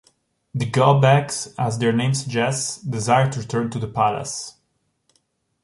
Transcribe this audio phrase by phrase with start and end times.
[0.55, 4.57] The Go-Backs, as their name suggests, desire to return to the Palace.